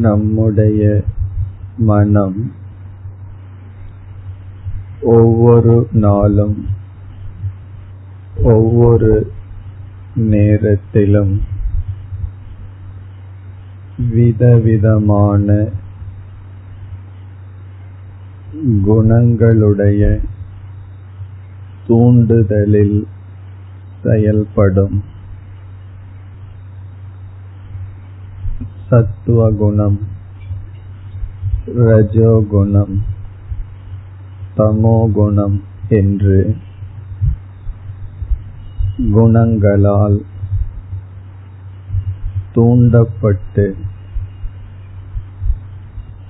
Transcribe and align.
நம்முடைய 0.00 1.02
மனம் 1.76 2.38
ஒவ்வொரு 5.00 5.88
நாளும் 5.92 6.66
ஒவ்வொரு 8.42 9.32
நேரத்திலும் 10.14 11.34
விதவிதமான 14.10 15.68
குணங்களுடைய 18.86 20.02
தூண்டுதலில் 21.88 23.06
செயல்படும். 24.02 24.98
சத்துவகுணம் 28.90 29.98
ரஜோகுணம் 31.66 32.94
தமோகுணம் 34.56 35.60
என்று 35.88 36.56
குணங்களால் 39.14 40.24
தூண்டப்பட்டு 42.54 43.76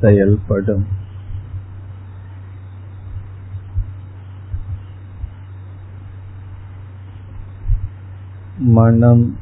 செயல்படும். 0.00 0.86
மனம் 8.58 9.38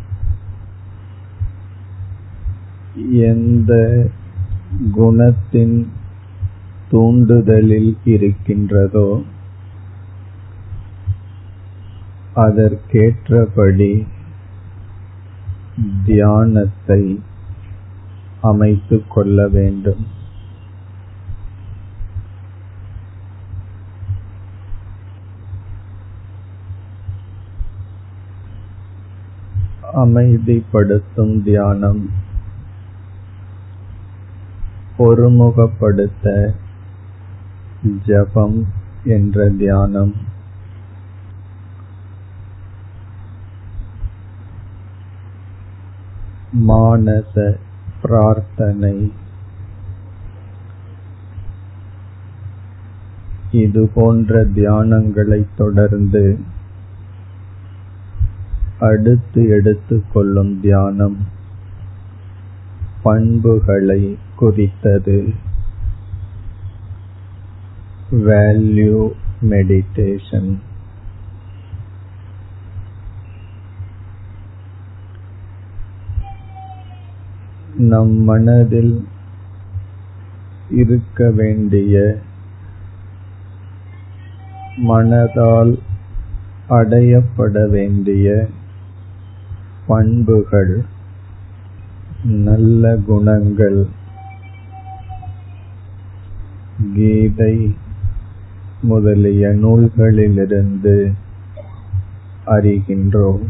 எந்த 2.96 4.06
குணத்தின் 4.96 5.86
தூண்டுதலில் 6.90 7.96
இருக்கின்றதோ 8.04 9.22
அதற்கேற்றபடி 12.34 14.06
தியானத்தை 16.04 17.20
அமைத்துக் 18.40 19.10
கொள்ள 19.10 19.48
வேண்டும். 19.48 20.06
அமைதிப்படுத்தும் 29.94 31.42
தியானம் 31.42 32.10
ஒருமுகப்படுத்த 34.98 36.54
ஜபம் 38.06 38.66
என்ற 39.04 39.48
தியானம். 39.48 40.14
மானச 46.68 47.56
பிரார்த்தனை. 48.02 49.12
இது 53.50 53.90
போன்ற 53.94 54.44
தியானங்களை 54.44 55.46
தொடர்ந்து 55.56 56.38
அடுத்து 58.80 59.48
எடுத்துக்கொள்ளும் 59.48 60.60
தியானம். 60.60 61.16
பண்புகளை 63.02 64.18
குறித்தது 64.36 65.18
வேல்யூ 68.24 68.96
மெடிடேஷன் 69.42 70.50
நம் 77.84 78.14
மனதில் 78.24 78.94
இருக்க 80.74 81.30
வேண்டிய 81.30 81.94
மனதால் 84.86 85.72
அடையப்பட 86.68 87.66
வேண்டிய 87.68 88.28
பண்புகள் 89.86 90.74
நல்ல 92.44 92.94
குணங்கள் 93.06 93.80
கீதை 96.94 97.76
முதலிய 98.82 99.48
நூல்களிலிருந்து 99.48 101.12
அறிகின்றோம். 102.46 103.44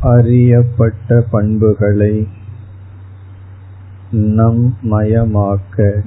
அறியப்பட்ட 0.00 1.24
பண்புகளை 1.30 2.28
நம் 4.10 4.76
மயமாக்க 4.82 6.02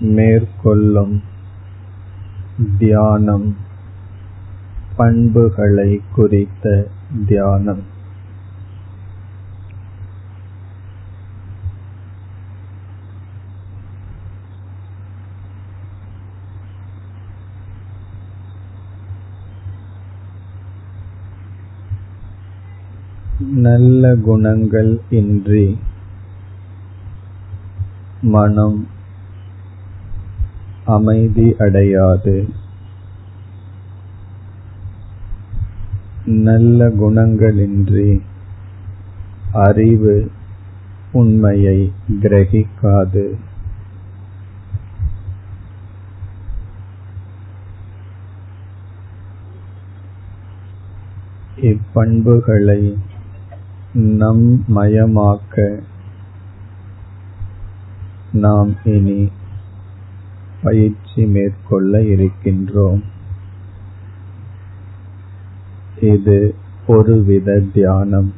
மேற்கொள்ளும் 0.00 1.22
தியானம் 2.78 3.56
பண்புகளை 4.96 6.00
குறித்த 6.14 6.88
தியானம். 7.26 7.98
நல்ல 23.40 24.16
குணங்கள் 24.16 25.00
இன்றி 25.10 25.78
மனம் 28.22 28.88
அமைதி 30.84 31.54
அடையாது. 31.58 32.48
நல்ல 36.24 36.88
குணங்களின்றி 36.88 38.20
அறிவு 39.52 40.30
உண்மையை 41.12 41.92
கிரகிக்காது. 42.22 43.34
இப்பண்புகளை 51.62 52.96
நம் 53.94 54.64
மயமாக்க 54.68 55.82
நாம் 58.32 58.76
இனி 58.84 59.28
பயிற்சி 60.62 61.26
மேற்கொள்ள 61.26 61.98
இருக்கின்றோம். 61.98 63.02
இது 66.00 66.54
ஒருவித 66.86 67.60
தியானம். 67.60 68.32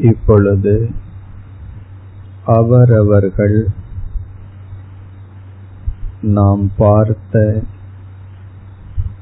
இப்பொழுது 0.00 0.90
அவரவர்கள் 2.44 3.68
நாம் 6.22 6.70
பார்த்த 6.76 7.62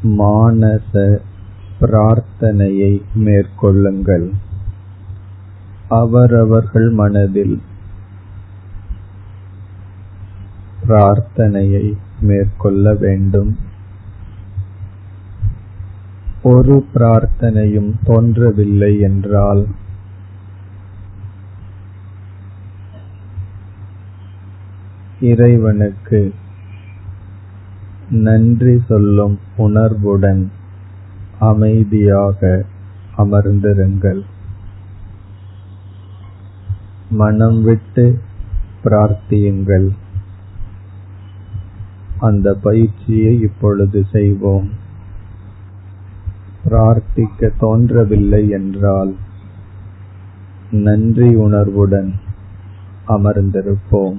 மானச 0.03 1.19
பிரார்த்தனையை 1.81 3.03
மேற்கொள்ளுங்கள். 3.15 4.31
அவரவர்கள் 5.89 6.91
மனதில் 6.91 7.63
பிரார்த்தனையை 10.89 11.97
மேற்கொள்ள 12.21 12.95
வேண்டும். 12.95 13.59
ஒரு 16.43 16.87
பிரார்த்தனையும் 16.95 17.93
தோன்றவில்லை 18.05 19.01
என்றால் 19.01 19.67
இறைவனுக்கு 25.21 26.35
நன்றி 28.11 28.83
சொல்லும் 28.89 29.39
உணர்வுடன் 29.57 30.51
அமைதியாக 31.39 32.65
அமர்ந்திருங்கள். 33.17 34.23
மனம் 37.11 37.63
விட்டு 37.63 38.21
பிரார்த்தியுங்கள். 38.85 39.91
அந்த 42.19 42.55
பயிற்சியை 42.55 43.41
இப்பொழுது 43.41 44.05
செய்வோம். 44.13 44.71
பிரார்த்திக்க 46.69 47.51
தோன்றவில்லை 47.59 48.49
என்றால் 48.49 49.15
நன்றி 50.71 51.35
உணர்வுடன் 51.35 52.15
அமர்ந்திருப்போம். 53.09 54.19